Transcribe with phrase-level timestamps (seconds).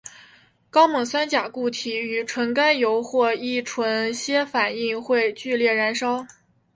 [0.71, 3.61] 高锰酸钾固体与纯甘油或一些
[4.15, 6.25] 醇反应会剧烈燃烧。